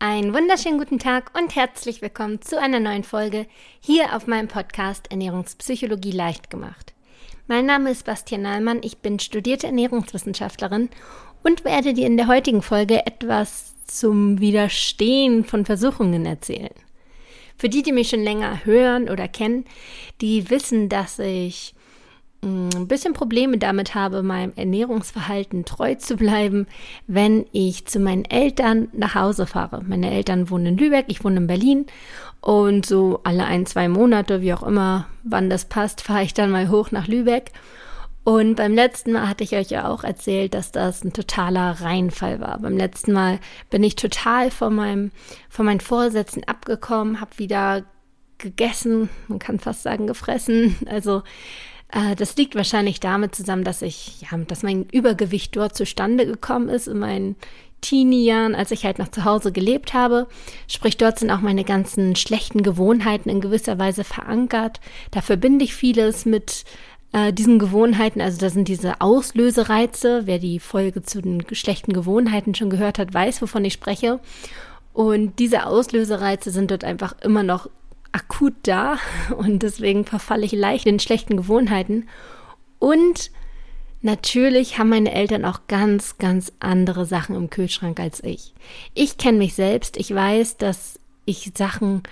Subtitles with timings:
[0.00, 3.46] Einen wunderschönen guten Tag und herzlich willkommen zu einer neuen Folge
[3.80, 6.94] hier auf meinem Podcast Ernährungspsychologie leicht gemacht.
[7.48, 10.88] Mein Name ist Bastian Nallmann, ich bin studierte Ernährungswissenschaftlerin
[11.42, 16.74] und werde dir in der heutigen Folge etwas zum Widerstehen von Versuchungen erzählen.
[17.56, 19.64] Für die, die mich schon länger hören oder kennen,
[20.20, 21.74] die wissen, dass ich
[22.42, 26.66] ein bisschen Probleme damit habe, meinem Ernährungsverhalten treu zu bleiben,
[27.06, 29.82] wenn ich zu meinen Eltern nach Hause fahre.
[29.84, 31.86] Meine Eltern wohnen in Lübeck, ich wohne in Berlin
[32.40, 36.50] und so alle ein, zwei Monate, wie auch immer, wann das passt, fahre ich dann
[36.50, 37.52] mal hoch nach Lübeck
[38.28, 42.40] und beim letzten Mal hatte ich euch ja auch erzählt, dass das ein totaler Reinfall
[42.40, 42.58] war.
[42.58, 45.12] Beim letzten Mal bin ich total von meinem,
[45.48, 47.84] von meinen Vorsätzen abgekommen, habe wieder
[48.36, 50.76] gegessen, man kann fast sagen gefressen.
[50.90, 51.22] Also
[52.16, 56.86] das liegt wahrscheinlich damit zusammen, dass ich, ja, dass mein Übergewicht dort zustande gekommen ist
[56.86, 57.36] in meinen
[57.80, 60.26] Teenie-Jahren, als ich halt noch zu Hause gelebt habe.
[60.66, 64.80] Sprich, dort sind auch meine ganzen schlechten Gewohnheiten in gewisser Weise verankert.
[65.10, 66.64] Da verbinde ich vieles mit
[67.12, 70.22] äh, diesen Gewohnheiten, also das sind diese Auslösereize.
[70.26, 74.20] Wer die Folge zu den schlechten Gewohnheiten schon gehört hat, weiß, wovon ich spreche.
[74.92, 77.70] Und diese Auslösereize sind dort einfach immer noch
[78.18, 78.98] akut da
[79.36, 82.08] und deswegen verfalle ich leicht in schlechten Gewohnheiten.
[82.78, 83.30] Und
[84.02, 88.54] natürlich haben meine Eltern auch ganz, ganz andere Sachen im Kühlschrank als ich.
[88.94, 92.02] Ich kenne mich selbst, ich weiß, dass ich Sachen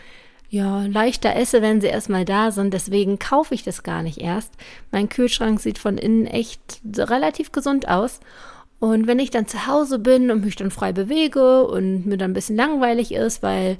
[0.48, 2.72] ja, leichter esse, wenn sie erstmal da sind.
[2.72, 4.52] Deswegen kaufe ich das gar nicht erst.
[4.92, 8.20] Mein Kühlschrank sieht von innen echt relativ gesund aus.
[8.78, 12.30] Und wenn ich dann zu Hause bin und mich dann frei bewege und mir dann
[12.30, 13.78] ein bisschen langweilig ist, weil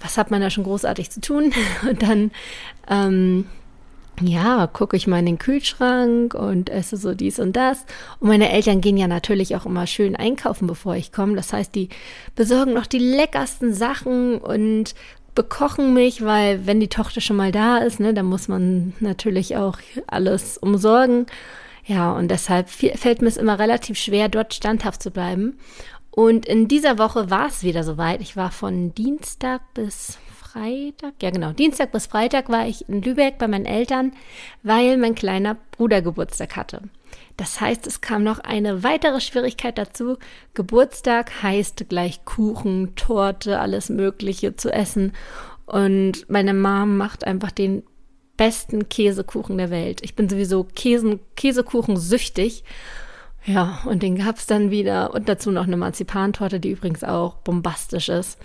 [0.00, 1.52] was hat man da schon großartig zu tun?
[1.88, 2.30] Und dann,
[2.88, 3.46] ähm,
[4.20, 7.84] ja, gucke ich mal in den Kühlschrank und esse so dies und das.
[8.18, 11.36] Und meine Eltern gehen ja natürlich auch immer schön einkaufen, bevor ich komme.
[11.36, 11.88] Das heißt, die
[12.34, 14.96] besorgen noch die leckersten Sachen und
[15.36, 19.56] bekochen mich, weil wenn die Tochter schon mal da ist, ne, dann muss man natürlich
[19.56, 21.26] auch alles umsorgen.
[21.84, 25.58] Ja, und deshalb fällt mir es immer relativ schwer, dort standhaft zu bleiben.
[26.18, 28.20] Und in dieser Woche war es wieder soweit.
[28.20, 33.38] Ich war von Dienstag bis Freitag, ja genau, Dienstag bis Freitag war ich in Lübeck
[33.38, 34.10] bei meinen Eltern,
[34.64, 36.82] weil mein kleiner Bruder Geburtstag hatte.
[37.36, 40.18] Das heißt, es kam noch eine weitere Schwierigkeit dazu.
[40.54, 45.12] Geburtstag heißt gleich Kuchen, Torte, alles Mögliche zu essen.
[45.66, 47.84] Und meine Mom macht einfach den
[48.36, 50.00] besten Käsekuchen der Welt.
[50.02, 52.64] Ich bin sowieso Käsen, Käsekuchen süchtig.
[53.44, 57.36] Ja, und den gab es dann wieder und dazu noch eine Marzipantorte, die übrigens auch
[57.36, 58.38] bombastisch ist.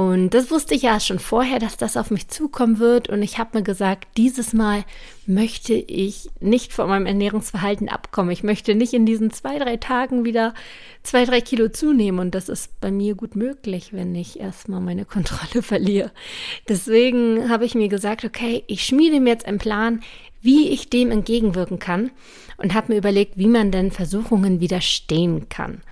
[0.00, 3.10] Und das wusste ich ja schon vorher, dass das auf mich zukommen wird.
[3.10, 4.84] Und ich habe mir gesagt, dieses Mal
[5.26, 8.30] möchte ich nicht von meinem Ernährungsverhalten abkommen.
[8.30, 10.54] Ich möchte nicht in diesen zwei, drei Tagen wieder
[11.02, 12.18] zwei, drei Kilo zunehmen.
[12.18, 16.12] Und das ist bei mir gut möglich, wenn ich erstmal meine Kontrolle verliere.
[16.66, 20.00] Deswegen habe ich mir gesagt, okay, ich schmiede mir jetzt einen Plan,
[20.40, 22.10] wie ich dem entgegenwirken kann
[22.56, 25.82] und habe mir überlegt, wie man denn Versuchungen widerstehen kann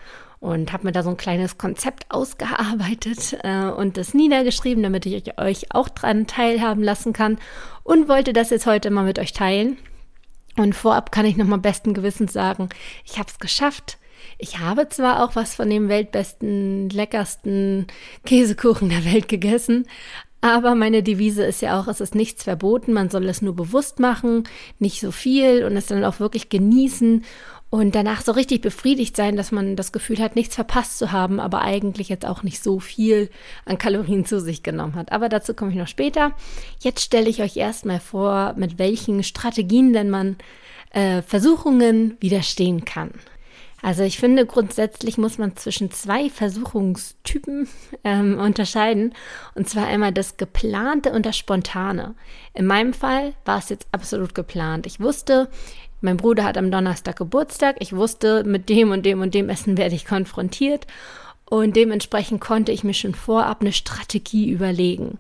[0.41, 5.38] und habe mir da so ein kleines Konzept ausgearbeitet äh, und das niedergeschrieben, damit ich
[5.38, 7.38] euch auch dran teilhaben lassen kann
[7.82, 9.76] und wollte das jetzt heute mal mit euch teilen.
[10.56, 12.69] Und vorab kann ich nochmal besten Gewissens sagen,
[13.04, 13.99] ich habe es geschafft.
[14.38, 17.87] Ich habe zwar auch was von dem weltbesten, leckersten
[18.25, 19.87] Käsekuchen der Welt gegessen,
[20.41, 23.99] aber meine Devise ist ja auch, es ist nichts verboten, man soll es nur bewusst
[23.99, 24.44] machen,
[24.78, 27.25] nicht so viel und es dann auch wirklich genießen
[27.70, 31.38] und danach so richtig befriedigt sein, dass man das Gefühl hat, nichts verpasst zu haben,
[31.38, 33.28] aber eigentlich jetzt auch nicht so viel
[33.66, 35.12] an Kalorien zu sich genommen hat.
[35.12, 36.32] Aber dazu komme ich noch später.
[36.80, 40.36] Jetzt stelle ich euch erstmal vor, mit welchen Strategien denn man
[40.92, 43.10] äh, Versuchungen widerstehen kann.
[43.80, 47.68] Also ich finde, grundsätzlich muss man zwischen zwei Versuchungstypen
[48.02, 49.14] ähm, unterscheiden.
[49.54, 52.16] Und zwar einmal das geplante und das spontane.
[52.54, 54.86] In meinem Fall war es jetzt absolut geplant.
[54.86, 55.48] Ich wusste,
[56.00, 57.76] mein Bruder hat am Donnerstag Geburtstag.
[57.81, 60.86] Ich wusste, mit dem und dem und dem Essen werde ich konfrontiert.
[61.50, 65.19] Und dementsprechend konnte ich mir schon vorab eine Strategie überlegen.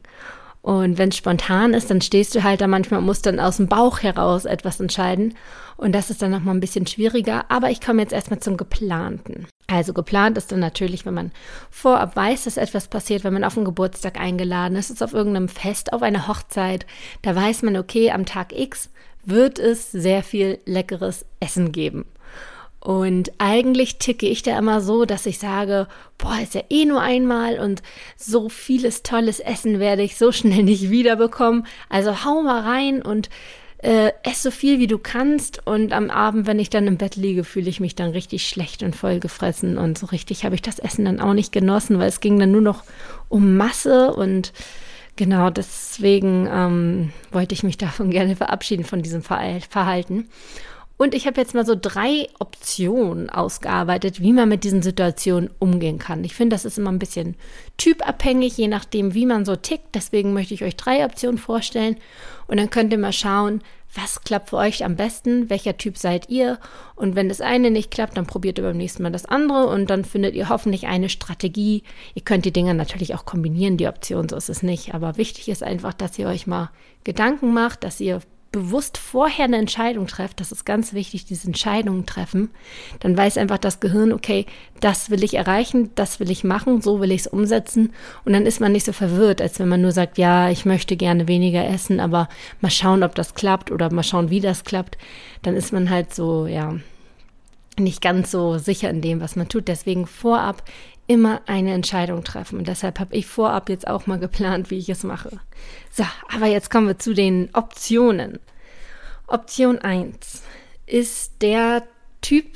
[0.60, 3.56] Und wenn es spontan ist, dann stehst du halt da manchmal und musst dann aus
[3.56, 5.34] dem Bauch heraus etwas entscheiden.
[5.76, 7.50] Und das ist dann nochmal ein bisschen schwieriger.
[7.50, 9.46] Aber ich komme jetzt erstmal zum Geplanten.
[9.68, 11.30] Also geplant ist dann natürlich, wenn man
[11.70, 15.48] vorab weiß, dass etwas passiert, wenn man auf einen Geburtstag eingeladen ist, ist auf irgendeinem
[15.48, 16.86] Fest, auf einer Hochzeit.
[17.22, 18.90] Da weiß man, okay, am Tag X
[19.28, 22.06] wird es sehr viel leckeres Essen geben.
[22.80, 27.00] Und eigentlich ticke ich da immer so, dass ich sage, boah, ist ja eh nur
[27.00, 27.82] einmal und
[28.16, 31.66] so vieles tolles Essen werde ich so schnell nicht wiederbekommen.
[31.88, 33.30] Also hau mal rein und
[33.78, 37.16] äh, ess so viel wie du kannst und am Abend, wenn ich dann im Bett
[37.16, 40.80] liege, fühle ich mich dann richtig schlecht und vollgefressen und so richtig habe ich das
[40.80, 42.82] Essen dann auch nicht genossen, weil es ging dann nur noch
[43.28, 44.52] um Masse und
[45.18, 50.28] genau deswegen ähm, wollte ich mich davon gerne verabschieden von diesem Verhalten.
[50.96, 55.98] Und ich habe jetzt mal so drei Optionen ausgearbeitet, wie man mit diesen Situationen umgehen
[55.98, 56.24] kann.
[56.24, 57.36] Ich finde, das ist immer ein bisschen
[57.76, 59.94] typabhängig, je nachdem, wie man so tickt.
[59.94, 61.98] Deswegen möchte ich euch drei Optionen vorstellen.
[62.48, 63.62] Und dann könnt ihr mal schauen,
[63.94, 66.58] was klappt für euch am besten, welcher Typ seid ihr.
[66.94, 69.88] Und wenn das eine nicht klappt, dann probiert ihr beim nächsten Mal das andere und
[69.90, 71.82] dann findet ihr hoffentlich eine Strategie.
[72.14, 74.94] Ihr könnt die Dinge natürlich auch kombinieren, die Option, so ist es nicht.
[74.94, 76.70] Aber wichtig ist einfach, dass ihr euch mal
[77.04, 78.20] Gedanken macht, dass ihr
[78.50, 82.50] bewusst vorher eine Entscheidung trefft, das ist ganz wichtig, diese Entscheidungen treffen,
[83.00, 84.46] dann weiß einfach das Gehirn, okay,
[84.80, 87.92] das will ich erreichen, das will ich machen, so will ich es umsetzen
[88.24, 90.96] und dann ist man nicht so verwirrt, als wenn man nur sagt, ja, ich möchte
[90.96, 92.28] gerne weniger essen, aber
[92.60, 94.96] mal schauen, ob das klappt oder mal schauen, wie das klappt,
[95.42, 96.74] dann ist man halt so, ja,
[97.78, 99.68] nicht ganz so sicher in dem, was man tut.
[99.68, 100.62] Deswegen vorab
[101.08, 102.58] immer eine Entscheidung treffen.
[102.58, 105.40] Und deshalb habe ich vorab jetzt auch mal geplant, wie ich es mache.
[105.90, 108.38] So, aber jetzt kommen wir zu den Optionen.
[109.26, 110.42] Option 1
[110.86, 111.82] ist der
[112.20, 112.46] Typ,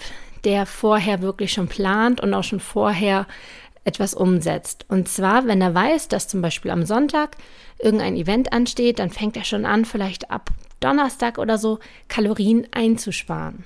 [0.44, 3.26] der vorher wirklich schon plant und auch schon vorher
[3.84, 4.84] etwas umsetzt.
[4.88, 7.36] Und zwar, wenn er weiß, dass zum Beispiel am Sonntag
[7.78, 10.50] irgendein Event ansteht, dann fängt er schon an, vielleicht ab
[10.80, 11.78] Donnerstag oder so
[12.08, 13.64] Kalorien einzusparen.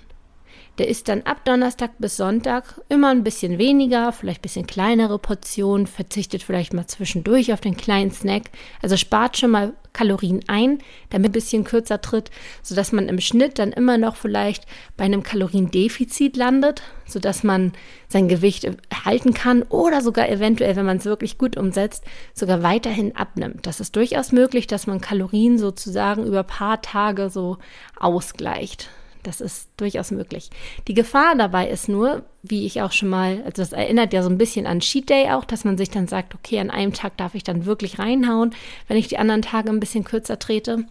[0.78, 5.18] Der isst dann ab Donnerstag bis Sonntag immer ein bisschen weniger, vielleicht ein bisschen kleinere
[5.18, 8.50] Portionen, verzichtet vielleicht mal zwischendurch auf den kleinen Snack.
[8.82, 12.30] Also spart schon mal Kalorien ein, damit ein bisschen kürzer tritt,
[12.62, 14.66] sodass man im Schnitt dann immer noch vielleicht
[14.98, 17.72] bei einem Kaloriendefizit landet, sodass man
[18.08, 18.68] sein Gewicht
[19.06, 23.66] halten kann oder sogar eventuell, wenn man es wirklich gut umsetzt, sogar weiterhin abnimmt.
[23.66, 27.56] Das ist durchaus möglich, dass man Kalorien sozusagen über ein paar Tage so
[27.98, 28.90] ausgleicht.
[29.26, 30.50] Das ist durchaus möglich.
[30.86, 34.28] Die Gefahr dabei ist nur, wie ich auch schon mal, also das erinnert ja so
[34.28, 37.16] ein bisschen an Cheat Day auch, dass man sich dann sagt, okay, an einem Tag
[37.16, 38.54] darf ich dann wirklich reinhauen,
[38.86, 40.84] wenn ich die anderen Tage ein bisschen kürzer trete.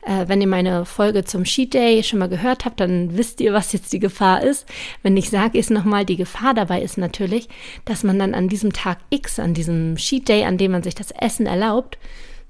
[0.00, 3.52] Äh, wenn ihr meine Folge zum Cheat Day schon mal gehört habt, dann wisst ihr,
[3.52, 4.66] was jetzt die Gefahr ist.
[5.02, 7.50] Wenn ich sage es nochmal, die Gefahr dabei ist natürlich,
[7.84, 10.94] dass man dann an diesem Tag X, an diesem Cheat Day, an dem man sich
[10.94, 11.98] das Essen erlaubt,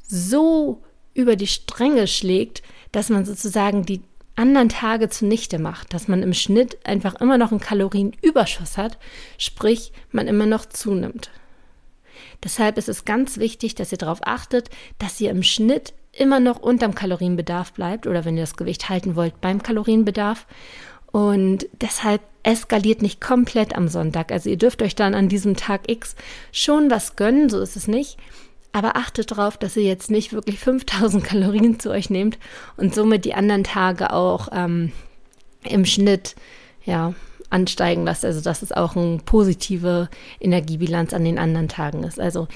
[0.06, 0.80] so
[1.12, 4.00] über die Stränge schlägt, dass man sozusagen die
[4.36, 8.98] anderen Tage zunichte macht, dass man im Schnitt einfach immer noch einen Kalorienüberschuss hat,
[9.38, 11.30] sprich man immer noch zunimmt.
[12.42, 16.60] Deshalb ist es ganz wichtig, dass ihr darauf achtet, dass ihr im Schnitt immer noch
[16.60, 20.46] unterm Kalorienbedarf bleibt oder wenn ihr das Gewicht halten wollt, beim Kalorienbedarf.
[21.10, 24.32] Und deshalb eskaliert nicht komplett am Sonntag.
[24.32, 26.16] Also ihr dürft euch dann an diesem Tag X
[26.52, 28.18] schon was gönnen, so ist es nicht.
[28.74, 32.38] Aber achtet darauf, dass ihr jetzt nicht wirklich 5000 Kalorien zu euch nehmt
[32.76, 34.90] und somit die anderen Tage auch ähm,
[35.62, 36.34] im Schnitt
[36.84, 37.14] ja,
[37.50, 38.24] ansteigen lasst.
[38.24, 40.08] Also dass es auch eine positive
[40.40, 42.18] Energiebilanz an den anderen Tagen ist.
[42.18, 42.48] Also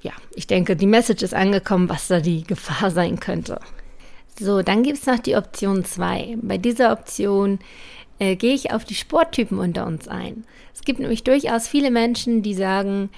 [0.00, 3.60] ja, ich denke, die Message ist angekommen, was da die Gefahr sein könnte.
[4.40, 6.38] So, dann gibt es noch die Option 2.
[6.42, 7.60] Bei dieser Option
[8.18, 10.44] äh, gehe ich auf die Sporttypen unter uns ein.
[10.74, 13.10] Es gibt nämlich durchaus viele Menschen, die sagen,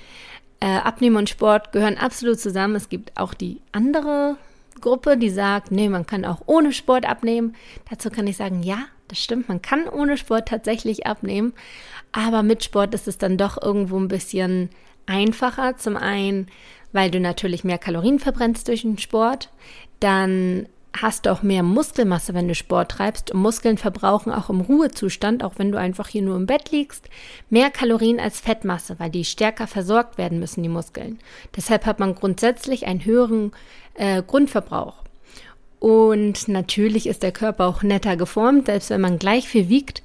[0.60, 2.76] äh, Abnehmen und Sport gehören absolut zusammen.
[2.76, 4.36] Es gibt auch die andere
[4.80, 7.54] Gruppe, die sagt, nee, man kann auch ohne Sport abnehmen.
[7.88, 11.52] Dazu kann ich sagen, ja, das stimmt, man kann ohne Sport tatsächlich abnehmen,
[12.12, 14.70] aber mit Sport ist es dann doch irgendwo ein bisschen
[15.06, 15.76] einfacher.
[15.76, 16.46] Zum einen,
[16.92, 19.50] weil du natürlich mehr Kalorien verbrennst durch den Sport,
[19.98, 20.66] dann
[21.02, 23.30] hast du auch mehr Muskelmasse, wenn du Sport treibst.
[23.30, 27.08] Und Muskeln verbrauchen auch im Ruhezustand, auch wenn du einfach hier nur im Bett liegst,
[27.48, 31.18] mehr Kalorien als Fettmasse, weil die stärker versorgt werden müssen, die Muskeln.
[31.56, 33.52] Deshalb hat man grundsätzlich einen höheren
[33.94, 34.96] äh, Grundverbrauch.
[35.78, 40.02] Und natürlich ist der Körper auch netter geformt, selbst wenn man gleich viel wiegt,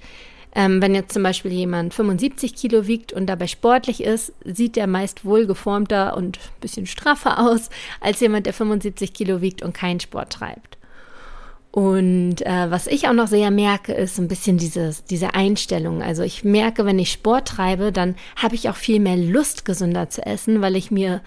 [0.56, 4.88] ähm, wenn jetzt zum Beispiel jemand 75 Kilo wiegt und dabei sportlich ist, sieht der
[4.88, 10.00] meist wohlgeformter und ein bisschen straffer aus als jemand, der 75 Kilo wiegt und keinen
[10.00, 10.78] Sport treibt.
[11.76, 16.02] Und äh, was ich auch noch sehr merke, ist ein bisschen dieses, diese Einstellung.
[16.02, 20.10] Also ich merke, wenn ich Sport treibe, dann habe ich auch viel mehr Lust, gesünder
[20.10, 21.20] zu essen, weil ich mir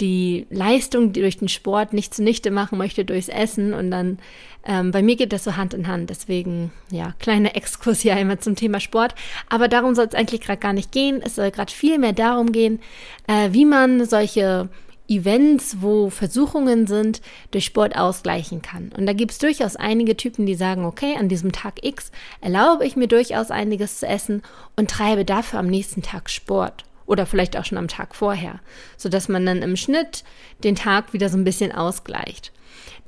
[0.00, 3.72] die Leistung die durch den Sport nicht zunichte machen möchte durchs Essen.
[3.74, 4.18] Und dann,
[4.66, 6.10] ähm, bei mir geht das so Hand in Hand.
[6.10, 9.14] Deswegen, ja, kleiner Exkurs hier einmal zum Thema Sport.
[9.48, 11.22] Aber darum soll es eigentlich gerade gar nicht gehen.
[11.24, 12.80] Es soll gerade viel mehr darum gehen,
[13.28, 14.68] äh, wie man solche
[15.16, 18.92] Events, wo Versuchungen sind, durch Sport ausgleichen kann.
[18.96, 22.84] Und da gibt es durchaus einige Typen, die sagen, okay, an diesem Tag X erlaube
[22.86, 24.42] ich mir durchaus einiges zu essen
[24.76, 26.84] und treibe dafür am nächsten Tag Sport.
[27.06, 28.60] Oder vielleicht auch schon am Tag vorher,
[28.96, 30.24] sodass man dann im Schnitt
[30.64, 32.52] den Tag wieder so ein bisschen ausgleicht.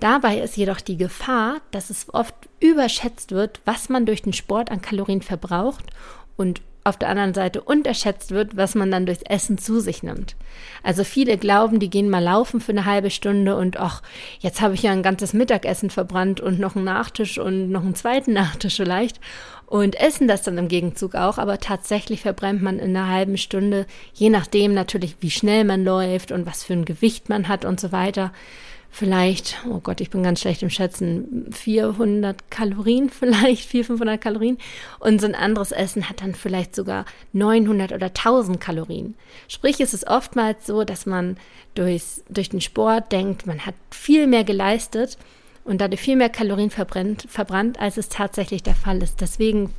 [0.01, 4.71] Dabei ist jedoch die Gefahr, dass es oft überschätzt wird, was man durch den Sport
[4.71, 5.85] an Kalorien verbraucht
[6.37, 10.37] und auf der anderen Seite unterschätzt wird, was man dann durchs Essen zu sich nimmt.
[10.83, 14.03] Also viele glauben, die gehen mal laufen für eine halbe Stunde und ach,
[14.38, 17.95] jetzt habe ich ja ein ganzes Mittagessen verbrannt und noch einen Nachtisch und noch einen
[17.95, 19.19] zweiten Nachtisch vielleicht
[19.67, 23.87] und essen das dann im Gegenzug auch, aber tatsächlich verbrennt man in einer halben Stunde,
[24.12, 27.81] je nachdem natürlich, wie schnell man läuft und was für ein Gewicht man hat und
[27.81, 28.33] so weiter,
[28.95, 34.59] vielleicht, oh Gott, ich bin ganz schlecht im Schätzen, 400 Kalorien vielleicht, 400, 500 Kalorien.
[35.01, 39.17] Und so ein anderes Essen hat dann vielleicht sogar 900 oder 1000 Kalorien.
[39.49, 41.39] Sprich, es ist oftmals so, dass man
[41.75, 45.19] durchs, durch den Sport denkt, man hat viel mehr geleistet
[45.65, 49.21] und dadurch viel mehr Kalorien verbrennt, verbrannt, als es tatsächlich der Fall ist.
[49.21, 49.75] Deswegen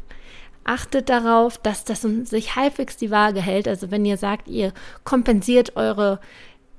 [0.65, 3.69] achtet darauf, dass das sich halbwegs die Waage hält.
[3.69, 4.74] Also wenn ihr sagt, ihr
[5.05, 6.19] kompensiert eure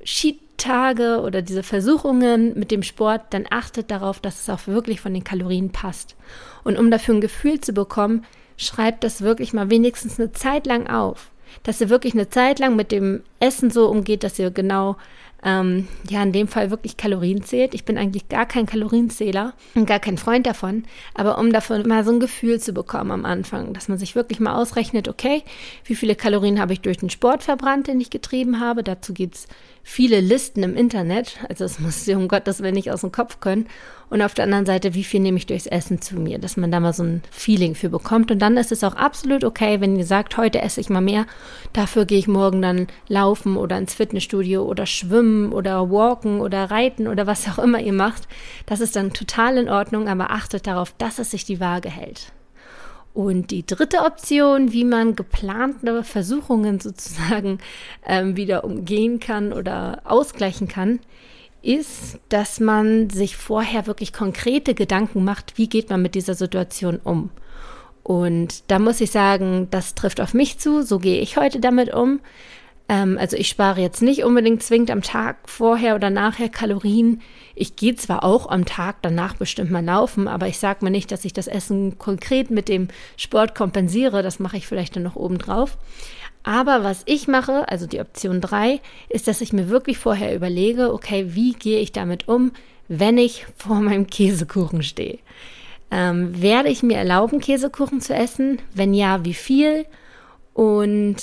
[0.07, 5.01] Cheat Tage oder diese Versuchungen mit dem Sport, dann achtet darauf, dass es auch wirklich
[5.01, 6.17] von den Kalorien passt.
[6.65, 8.25] Und um dafür ein Gefühl zu bekommen,
[8.57, 11.31] schreibt das wirklich mal wenigstens eine Zeit lang auf.
[11.63, 14.97] Dass ihr wirklich eine Zeit lang mit dem Essen so umgeht, dass ihr genau
[15.43, 17.75] ähm, ja in dem Fall wirklich Kalorien zählt.
[17.75, 22.05] Ich bin eigentlich gar kein Kalorienzähler und gar kein Freund davon, aber um davon mal
[22.05, 25.43] so ein Gefühl zu bekommen am Anfang, dass man sich wirklich mal ausrechnet, okay,
[25.85, 28.83] wie viele Kalorien habe ich durch den Sport verbrannt, den ich getrieben habe.
[28.83, 29.47] Dazu gibt es
[29.83, 33.41] viele Listen im Internet, also es muss dir um Gottes Willen nicht aus dem Kopf
[33.41, 33.67] können.
[34.09, 36.71] Und auf der anderen Seite, wie viel nehme ich durchs Essen zu mir, dass man
[36.71, 38.31] da mal so ein Feeling für bekommt.
[38.31, 41.27] Und dann ist es auch absolut okay, wenn ihr sagt, heute esse ich mal mehr,
[41.73, 47.09] dafür gehe ich morgen dann laufen oder ins Fitnessstudio oder schwimmen oder walken oder reiten
[47.09, 48.29] oder was auch immer ihr macht.
[48.67, 52.33] Das ist dann total in Ordnung, aber achtet darauf, dass es sich die Waage hält.
[53.13, 57.59] Und die dritte Option, wie man geplante Versuchungen sozusagen
[58.07, 61.01] ähm, wieder umgehen kann oder ausgleichen kann,
[61.67, 67.01] ist, dass man sich vorher wirklich konkrete Gedanken macht, wie geht man mit dieser Situation
[67.03, 67.31] um.
[68.03, 71.93] Und da muss ich sagen, das trifft auf mich zu, so gehe ich heute damit
[71.93, 72.21] um.
[72.89, 77.21] Ähm, also ich spare jetzt nicht unbedingt zwingend am Tag vorher oder nachher Kalorien.
[77.55, 81.11] Ich gehe zwar auch am Tag danach bestimmt mal laufen, aber ich sage mir nicht,
[81.11, 84.23] dass ich das Essen konkret mit dem Sport kompensiere.
[84.23, 85.77] Das mache ich vielleicht dann noch oben drauf.
[86.47, 90.93] Aber was ich mache, also die Option 3, ist, dass ich mir wirklich vorher überlege,
[90.95, 92.53] okay, wie gehe ich damit um,
[92.87, 95.19] wenn ich vor meinem Käsekuchen stehe?
[95.91, 98.61] Ähm, werde ich mir erlauben, Käsekuchen zu essen?
[98.73, 99.87] Wenn ja, wie viel?
[100.55, 101.17] Und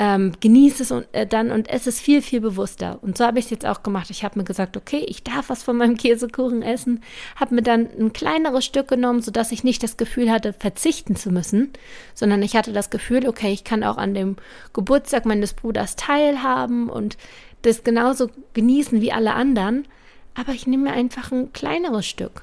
[0.00, 3.00] ähm, genieße es und, äh, dann und esse es viel, viel bewusster.
[3.02, 4.10] Und so habe ich es jetzt auch gemacht.
[4.10, 7.02] Ich habe mir gesagt, okay, ich darf was von meinem Käsekuchen essen,
[7.34, 11.30] habe mir dann ein kleineres Stück genommen, sodass ich nicht das Gefühl hatte, verzichten zu
[11.30, 11.72] müssen,
[12.14, 14.36] sondern ich hatte das Gefühl, okay, ich kann auch an dem
[14.72, 17.18] Geburtstag meines Bruders teilhaben und
[17.62, 19.88] das genauso genießen wie alle anderen.
[20.34, 22.42] Aber ich nehme mir einfach ein kleineres Stück.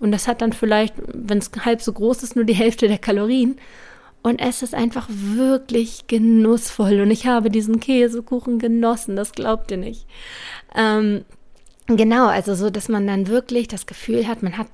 [0.00, 2.98] Und das hat dann vielleicht, wenn es halb so groß ist, nur die Hälfte der
[2.98, 3.58] Kalorien.
[4.22, 7.00] Und es ist einfach wirklich genussvoll.
[7.00, 10.06] Und ich habe diesen Käsekuchen genossen, das glaubt ihr nicht.
[10.74, 11.24] Ähm,
[11.86, 14.66] genau, also so, dass man dann wirklich das Gefühl hat, man hat,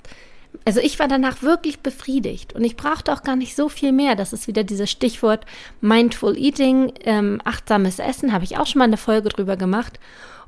[0.65, 4.15] also ich war danach wirklich befriedigt und ich brauchte auch gar nicht so viel mehr.
[4.15, 5.45] Das ist wieder dieses Stichwort
[5.79, 9.97] Mindful Eating, ähm, achtsames Essen, habe ich auch schon mal eine Folge drüber gemacht.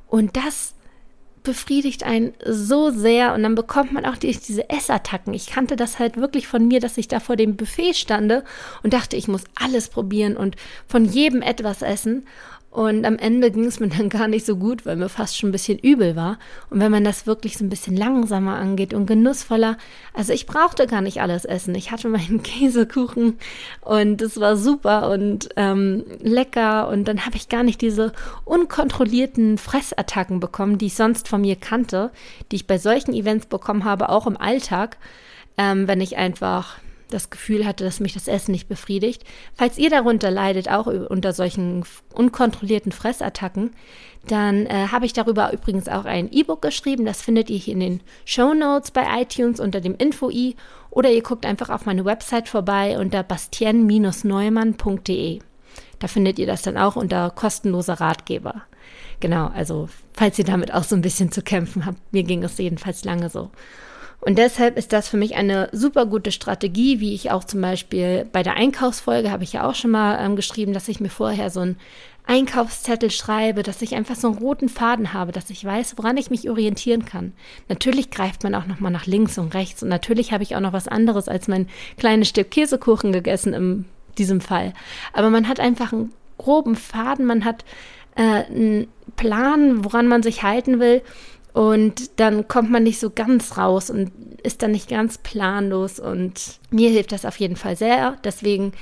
[0.08, 0.74] Und das
[1.42, 5.34] befriedigt einen so sehr und dann bekommt man auch die, diese Essattacken.
[5.34, 8.44] Ich kannte das halt wirklich von mir, dass ich da vor dem Buffet stande
[8.82, 10.56] und dachte, ich muss alles probieren und
[10.86, 12.26] von jedem etwas essen.
[12.70, 15.48] Und am Ende ging es mir dann gar nicht so gut, weil mir fast schon
[15.48, 16.38] ein bisschen übel war.
[16.70, 19.76] Und wenn man das wirklich so ein bisschen langsamer angeht und genussvoller,
[20.14, 21.74] also ich brauchte gar nicht alles essen.
[21.74, 23.38] Ich hatte meinen Käsekuchen
[23.80, 26.88] und es war super und ähm, lecker.
[26.88, 28.12] Und dann habe ich gar nicht diese
[28.44, 32.12] unkontrollierten Fressattacken bekommen, die ich sonst von mir kannte,
[32.52, 34.96] die ich bei solchen Events bekommen habe, auch im Alltag,
[35.58, 36.78] ähm, wenn ich einfach
[37.10, 39.24] das Gefühl hatte, dass mich das Essen nicht befriedigt.
[39.54, 43.72] Falls ihr darunter leidet, auch unter solchen unkontrollierten Fressattacken,
[44.26, 47.04] dann äh, habe ich darüber übrigens auch ein E-Book geschrieben.
[47.04, 50.56] Das findet ihr hier in den Show Notes bei iTunes unter dem Info-I
[50.90, 55.38] oder ihr guckt einfach auf meine Website vorbei unter bastien-neumann.de.
[55.98, 58.62] Da findet ihr das dann auch unter kostenloser Ratgeber.
[59.20, 62.58] Genau, also falls ihr damit auch so ein bisschen zu kämpfen habt, mir ging es
[62.58, 63.50] jedenfalls lange so.
[64.20, 68.26] Und deshalb ist das für mich eine super gute Strategie, wie ich auch zum Beispiel
[68.30, 71.48] bei der Einkaufsfolge habe ich ja auch schon mal ähm, geschrieben, dass ich mir vorher
[71.48, 71.76] so einen
[72.26, 76.30] Einkaufszettel schreibe, dass ich einfach so einen roten Faden habe, dass ich weiß, woran ich
[76.30, 77.32] mich orientieren kann.
[77.68, 80.60] Natürlich greift man auch noch mal nach links und rechts und natürlich habe ich auch
[80.60, 83.84] noch was anderes als mein kleines Stück Käsekuchen gegessen in
[84.18, 84.74] diesem Fall.
[85.14, 87.64] Aber man hat einfach einen groben Faden, man hat
[88.16, 91.02] äh, einen Plan, woran man sich halten will
[91.52, 95.98] Und dann kommt man nicht so ganz raus und ist dann nicht ganz planlos.
[95.98, 98.16] Und mir hilft das auf jeden Fall sehr.
[98.24, 98.72] Deswegen,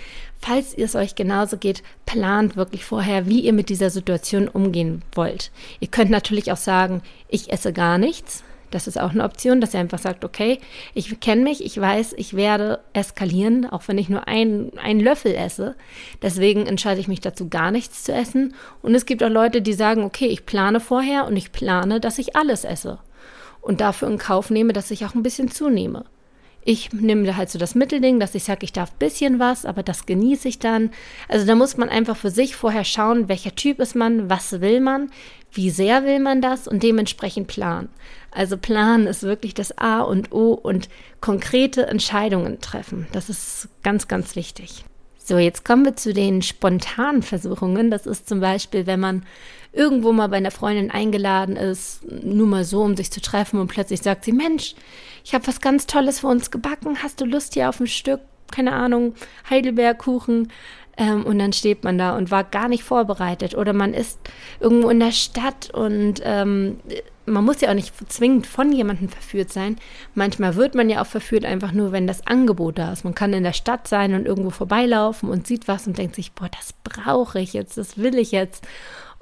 [0.40, 5.50] falls es euch genauso geht, plant wirklich vorher, wie ihr mit dieser Situation umgehen wollt.
[5.80, 8.44] Ihr könnt natürlich auch sagen, ich esse gar nichts.
[8.70, 10.58] Das ist auch eine Option, dass er einfach sagt, okay,
[10.94, 15.34] ich kenne mich, ich weiß, ich werde eskalieren, auch wenn ich nur ein, einen Löffel
[15.34, 15.74] esse.
[16.22, 18.54] Deswegen entscheide ich mich dazu, gar nichts zu essen.
[18.82, 22.18] Und es gibt auch Leute, die sagen, okay, ich plane vorher und ich plane, dass
[22.18, 22.98] ich alles esse.
[23.60, 26.04] Und dafür in Kauf nehme, dass ich auch ein bisschen zunehme.
[26.70, 29.82] Ich nehme halt so das Mittelding, dass ich sage, ich darf ein bisschen was, aber
[29.82, 30.90] das genieße ich dann.
[31.26, 34.80] Also da muss man einfach für sich vorher schauen, welcher Typ ist man, was will
[34.80, 35.10] man,
[35.50, 37.88] wie sehr will man das und dementsprechend planen.
[38.32, 40.90] Also planen ist wirklich das A und O und
[41.22, 43.06] konkrete Entscheidungen treffen.
[43.12, 44.84] Das ist ganz, ganz wichtig.
[45.16, 47.90] So, jetzt kommen wir zu den spontanen Versuchungen.
[47.90, 49.24] Das ist zum Beispiel, wenn man
[49.72, 53.68] irgendwo mal bei einer Freundin eingeladen ist, nur mal so, um sich zu treffen und
[53.68, 54.74] plötzlich sagt sie, Mensch,
[55.24, 57.02] ich habe was ganz Tolles für uns gebacken.
[57.02, 58.20] Hast du Lust hier auf ein Stück,
[58.50, 59.14] keine Ahnung,
[59.50, 60.50] Heidelbeerkuchen?
[60.96, 63.54] Ähm, und dann steht man da und war gar nicht vorbereitet.
[63.54, 64.18] Oder man ist
[64.58, 66.80] irgendwo in der Stadt und ähm,
[67.28, 69.76] man muss ja auch nicht zwingend von jemandem verführt sein.
[70.14, 73.04] Manchmal wird man ja auch verführt, einfach nur, wenn das Angebot da ist.
[73.04, 76.32] Man kann in der Stadt sein und irgendwo vorbeilaufen und sieht was und denkt sich,
[76.32, 78.66] boah, das brauche ich jetzt, das will ich jetzt.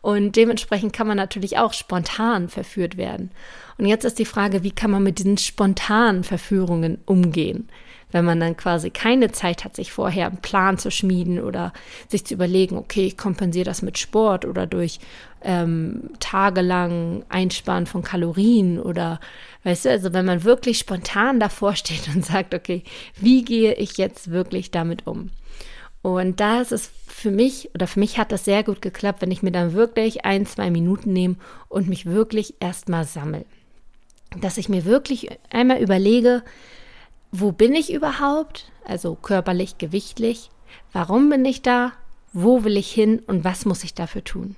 [0.06, 3.32] Und dementsprechend kann man natürlich auch spontan verführt werden.
[3.76, 7.68] Und jetzt ist die Frage, wie kann man mit diesen spontanen Verführungen umgehen?
[8.12, 11.72] wenn man dann quasi keine Zeit hat, sich vorher einen Plan zu schmieden oder
[12.08, 15.00] sich zu überlegen, okay, ich kompensiere das mit Sport oder durch
[15.42, 19.18] ähm, tagelang Einsparen von Kalorien oder,
[19.64, 22.84] weißt du, also wenn man wirklich spontan davor steht und sagt, okay,
[23.20, 25.30] wie gehe ich jetzt wirklich damit um?
[26.06, 29.32] Und da ist es für mich, oder für mich hat das sehr gut geklappt, wenn
[29.32, 31.34] ich mir dann wirklich ein, zwei Minuten nehme
[31.68, 33.44] und mich wirklich erstmal sammle.
[34.40, 36.44] Dass ich mir wirklich einmal überlege,
[37.32, 38.70] wo bin ich überhaupt?
[38.84, 40.50] Also körperlich, gewichtlich.
[40.92, 41.90] Warum bin ich da?
[42.32, 44.54] Wo will ich hin und was muss ich dafür tun?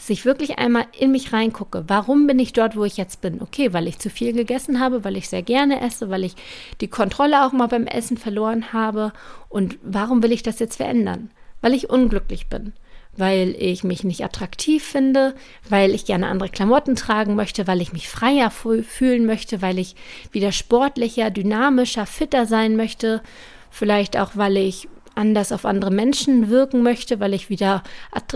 [0.00, 1.84] Dass ich wirklich einmal in mich reingucke.
[1.86, 3.42] Warum bin ich dort, wo ich jetzt bin?
[3.42, 6.36] Okay, weil ich zu viel gegessen habe, weil ich sehr gerne esse, weil ich
[6.80, 9.12] die Kontrolle auch mal beim Essen verloren habe.
[9.50, 11.30] Und warum will ich das jetzt verändern?
[11.60, 12.72] Weil ich unglücklich bin
[13.16, 15.34] weil ich mich nicht attraktiv finde,
[15.68, 19.96] weil ich gerne andere Klamotten tragen möchte, weil ich mich freier fühlen möchte, weil ich
[20.30, 23.20] wieder sportlicher, dynamischer, fitter sein möchte,
[23.68, 27.82] vielleicht auch, weil ich anders auf andere Menschen wirken möchte, weil ich wieder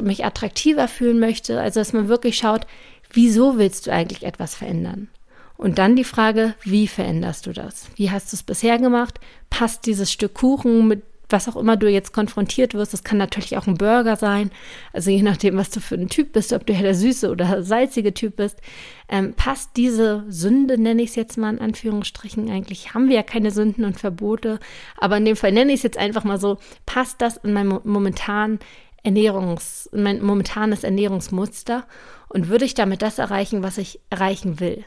[0.02, 1.60] mich attraktiver fühlen möchte.
[1.60, 2.66] Also, dass man wirklich schaut,
[3.12, 5.08] wieso willst du eigentlich etwas verändern?
[5.56, 7.86] Und dann die Frage, wie veränderst du das?
[7.94, 9.20] Wie hast du es bisher gemacht?
[9.50, 13.56] Passt dieses Stück Kuchen mit was auch immer du jetzt konfrontiert wirst, das kann natürlich
[13.56, 14.50] auch ein Burger sein,
[14.92, 17.62] also je nachdem, was du für ein Typ bist, ob du ja der süße oder
[17.62, 18.60] salzige Typ bist,
[19.08, 23.22] ähm, passt diese Sünde, nenne ich es jetzt mal in Anführungsstrichen, eigentlich haben wir ja
[23.22, 24.58] keine Sünden und Verbote,
[24.98, 27.68] aber in dem Fall nenne ich es jetzt einfach mal so, passt das in mein
[27.84, 28.58] momentan
[29.02, 31.86] Ernährungs, in mein momentanes Ernährungsmuster
[32.28, 34.84] und würde ich damit das erreichen, was ich erreichen will?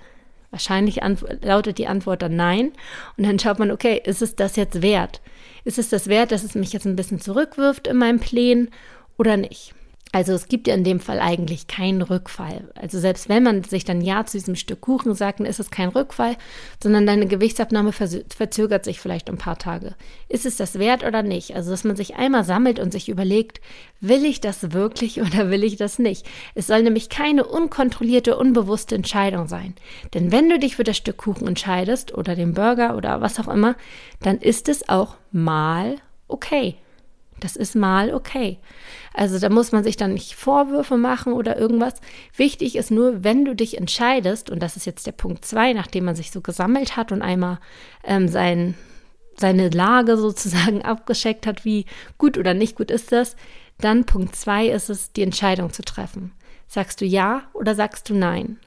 [0.52, 1.02] Wahrscheinlich
[1.42, 2.72] lautet die Antwort dann nein.
[3.18, 5.22] Und dann schaut man, okay, ist es das jetzt wert?
[5.66, 8.70] Ist es das wert, dass es mich jetzt ein bisschen zurückwirft in meinem Plänen
[9.18, 9.74] oder nicht?
[10.14, 12.72] Also es gibt ja in dem Fall eigentlich keinen Rückfall.
[12.76, 15.70] Also selbst wenn man sich dann Ja zu diesem Stück Kuchen sagt, dann ist es
[15.70, 16.38] kein Rückfall,
[16.82, 19.96] sondern deine Gewichtsabnahme verzögert sich vielleicht ein paar Tage.
[20.30, 21.56] Ist es das wert oder nicht?
[21.56, 23.60] Also dass man sich einmal sammelt und sich überlegt,
[24.00, 26.26] will ich das wirklich oder will ich das nicht?
[26.56, 29.76] Es soll nämlich keine unkontrollierte, unbewusste Entscheidung sein.
[30.14, 33.50] Denn wenn du dich für das Stück Kuchen entscheidest oder den Burger oder was auch
[33.50, 33.76] immer,
[34.22, 35.98] dann ist es auch mal
[36.30, 36.76] okay.
[37.40, 38.60] Das ist mal okay.
[39.14, 41.96] Also da muss man sich dann nicht Vorwürfe machen oder irgendwas.
[42.36, 46.06] Wichtig ist nur, wenn du dich entscheidest, und das ist jetzt der Punkt zwei, nachdem
[46.06, 47.60] man sich so gesammelt hat und einmal
[48.04, 48.76] ähm, sein,
[49.36, 51.86] seine Lage sozusagen abgescheckt hat, wie
[52.18, 53.36] gut oder nicht gut ist das,
[53.80, 56.32] dann Punkt zwei ist es, die Entscheidung zu treffen.
[56.68, 58.60] Sagst du ja oder sagst du nein?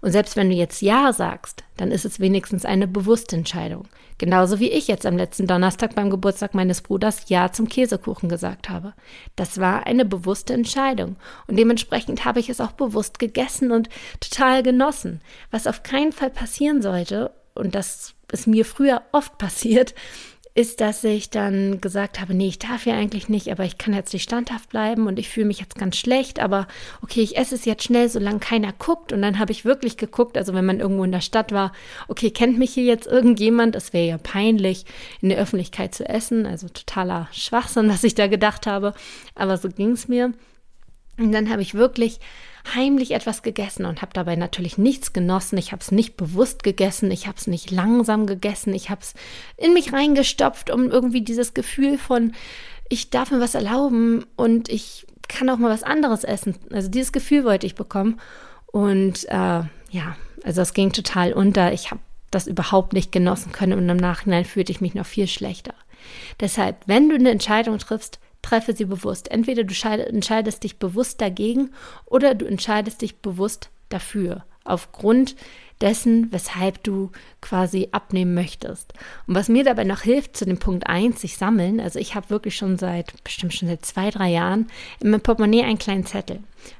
[0.00, 3.88] Und selbst wenn du jetzt Ja sagst, dann ist es wenigstens eine bewusste Entscheidung.
[4.18, 8.68] Genauso wie ich jetzt am letzten Donnerstag beim Geburtstag meines Bruders Ja zum Käsekuchen gesagt
[8.68, 8.94] habe.
[9.34, 11.16] Das war eine bewusste Entscheidung.
[11.46, 13.88] Und dementsprechend habe ich es auch bewusst gegessen und
[14.20, 15.20] total genossen.
[15.50, 19.94] Was auf keinen Fall passieren sollte, und das ist mir früher oft passiert,
[20.56, 23.92] ist, dass ich dann gesagt habe, nee, ich darf ja eigentlich nicht, aber ich kann
[23.92, 26.68] jetzt nicht standhaft bleiben und ich fühle mich jetzt ganz schlecht, aber
[27.02, 29.12] okay, ich esse es jetzt schnell, solange keiner guckt.
[29.12, 31.72] Und dann habe ich wirklich geguckt, also wenn man irgendwo in der Stadt war,
[32.06, 33.74] okay, kennt mich hier jetzt irgendjemand?
[33.74, 34.84] Es wäre ja peinlich,
[35.20, 36.46] in der Öffentlichkeit zu essen.
[36.46, 38.94] Also totaler Schwachsinn, was ich da gedacht habe.
[39.34, 40.32] Aber so ging es mir.
[41.18, 42.20] Und dann habe ich wirklich
[42.74, 45.58] heimlich etwas gegessen und habe dabei natürlich nichts genossen.
[45.58, 49.14] Ich habe es nicht bewusst gegessen, ich habe es nicht langsam gegessen, ich habe es
[49.56, 52.32] in mich reingestopft, um irgendwie dieses Gefühl von,
[52.88, 56.56] ich darf mir was erlauben und ich kann auch mal was anderes essen.
[56.70, 58.20] Also dieses Gefühl wollte ich bekommen.
[58.66, 61.72] Und äh, ja, also es ging total unter.
[61.72, 62.00] Ich habe
[62.30, 65.74] das überhaupt nicht genossen können und im Nachhinein fühlte ich mich noch viel schlechter.
[66.40, 69.30] Deshalb, wenn du eine Entscheidung triffst, treffe sie bewusst.
[69.30, 71.70] Entweder du entscheidest dich bewusst dagegen
[72.04, 74.44] oder du entscheidest dich bewusst dafür.
[74.64, 75.34] Aufgrund
[75.84, 78.94] dessen, weshalb du quasi abnehmen möchtest.
[79.26, 82.30] Und was mir dabei noch hilft, zu dem Punkt 1, sich sammeln, also ich habe
[82.30, 84.66] wirklich schon seit, bestimmt schon seit zwei, drei Jahren
[85.00, 86.38] in meinem Portemonnaie einen kleinen Zettel,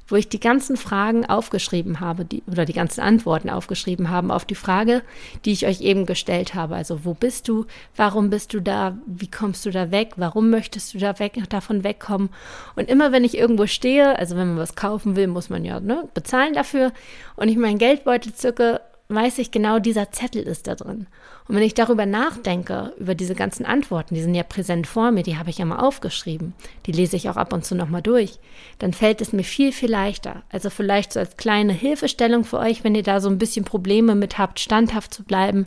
[0.08, 4.46] wo ich die ganzen Fragen aufgeschrieben habe, die, oder die ganzen Antworten aufgeschrieben habe auf
[4.46, 5.02] die Frage,
[5.44, 6.74] die ich euch eben gestellt habe.
[6.74, 7.66] Also wo bist du?
[7.96, 8.96] Warum bist du da?
[9.04, 10.12] Wie kommst du da weg?
[10.16, 12.30] Warum möchtest du da weg, davon wegkommen?
[12.74, 15.78] Und immer wenn ich irgendwo stehe, also wenn man was kaufen will, muss man ja
[15.78, 16.90] ne, bezahlen dafür
[17.36, 21.06] und ich meinen Geldbeutel zücke, weiß ich genau, dieser Zettel ist da drin.
[21.46, 25.22] Und wenn ich darüber nachdenke, über diese ganzen Antworten, die sind ja präsent vor mir,
[25.22, 26.54] die habe ich ja mal aufgeschrieben,
[26.86, 28.38] die lese ich auch ab und zu nochmal durch,
[28.78, 30.42] dann fällt es mir viel, viel leichter.
[30.50, 34.14] Also vielleicht so als kleine Hilfestellung für euch, wenn ihr da so ein bisschen Probleme
[34.14, 35.66] mit habt, standhaft zu bleiben,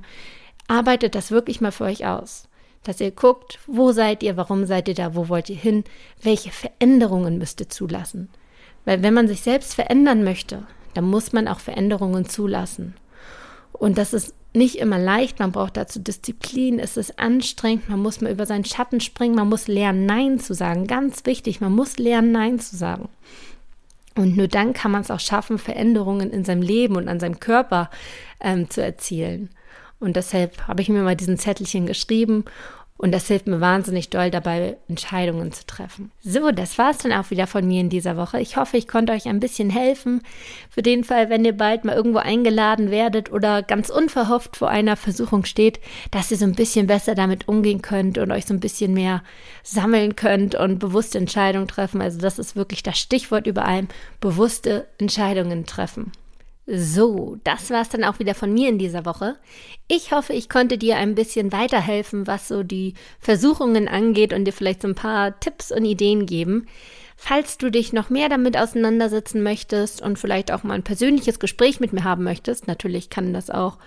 [0.68, 2.48] arbeitet das wirklich mal für euch aus.
[2.84, 5.84] Dass ihr guckt, wo seid ihr, warum seid ihr da, wo wollt ihr hin,
[6.24, 8.30] welche Veränderungen müsst ihr zulassen.
[8.86, 12.96] Weil wenn man sich selbst verändern möchte, dann muss man auch Veränderungen zulassen.
[13.78, 18.22] Und das ist nicht immer leicht, man braucht dazu Disziplin, es ist anstrengend, man muss
[18.22, 20.88] mal über seinen Schatten springen, man muss lernen, Nein zu sagen.
[20.88, 23.10] Ganz wichtig, man muss lernen, Nein zu sagen.
[24.16, 27.40] Und nur dann kann man es auch schaffen, Veränderungen in seinem Leben und an seinem
[27.40, 27.92] Körper
[28.42, 29.50] ähm, zu erzielen.
[30.00, 32.46] Und deshalb habe ich mir mal diesen Zettelchen geschrieben
[32.98, 36.12] und das hilft mir wahnsinnig doll dabei, Entscheidungen zu treffen.
[36.24, 38.40] So, das war es dann auch wieder von mir in dieser Woche.
[38.40, 40.22] Ich hoffe, ich konnte euch ein bisschen helfen.
[40.70, 44.96] Für den Fall, wenn ihr bald mal irgendwo eingeladen werdet oder ganz unverhofft vor einer
[44.96, 45.80] Versuchung steht,
[46.12, 49.24] dass ihr so ein bisschen besser damit umgehen könnt und euch so ein bisschen mehr
[49.64, 52.02] sammeln könnt und bewusste Entscheidungen treffen.
[52.02, 53.88] Also das ist wirklich das Stichwort über allem.
[54.20, 56.12] Bewusste Entscheidungen treffen.
[56.70, 59.38] So, das war's dann auch wieder von mir in dieser Woche.
[59.88, 64.52] Ich hoffe, ich konnte dir ein bisschen weiterhelfen, was so die Versuchungen angeht und dir
[64.52, 66.68] vielleicht so ein paar Tipps und Ideen geben.
[67.20, 71.80] Falls du dich noch mehr damit auseinandersetzen möchtest und vielleicht auch mal ein persönliches Gespräch
[71.80, 73.78] mit mir haben möchtest, natürlich kann das auch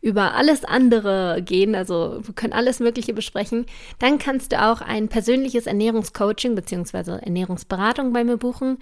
[0.00, 3.66] über alles andere gehen, also wir können alles Mögliche besprechen,
[4.00, 7.18] dann kannst du auch ein persönliches Ernährungscoaching bzw.
[7.22, 8.78] Ernährungsberatung bei mir buchen.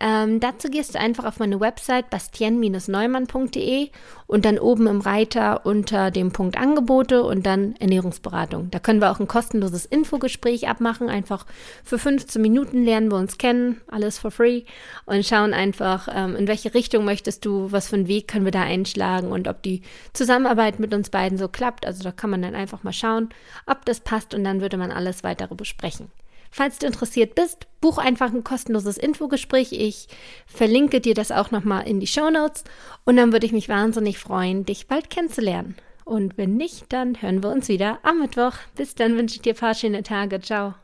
[0.00, 3.90] Ähm, dazu gehst du einfach auf meine Website bastien-neumann.de
[4.26, 8.70] und dann oben im Reiter unter dem Punkt Angebote und dann Ernährungsberatung.
[8.70, 11.08] Da können wir auch ein kostenloses Infogespräch abmachen.
[11.08, 11.46] Einfach
[11.84, 14.64] für 15 Minuten lernen wir uns kennen, alles for free
[15.06, 18.52] und schauen einfach, ähm, in welche Richtung möchtest du, was für einen Weg können wir
[18.52, 21.86] da einschlagen und ob die Zusammenarbeit mit uns beiden so klappt.
[21.86, 23.28] Also da kann man dann einfach mal schauen,
[23.66, 26.10] ob das passt und dann würde man alles weitere besprechen.
[26.56, 29.72] Falls du interessiert bist, buch einfach ein kostenloses Infogespräch.
[29.72, 30.06] Ich
[30.46, 32.62] verlinke dir das auch nochmal in die Show Notes
[33.04, 35.74] und dann würde ich mich wahnsinnig freuen, dich bald kennenzulernen.
[36.04, 38.52] Und wenn nicht, dann hören wir uns wieder am Mittwoch.
[38.76, 40.40] Bis dann wünsche ich dir ein paar schöne Tage.
[40.40, 40.74] Ciao.